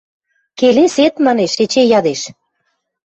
–Келесет?!– 0.59 1.13
манеш, 1.25 1.53
эче 1.63 1.83
ядеш. 1.97 2.21